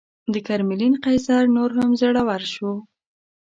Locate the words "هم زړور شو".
1.77-2.71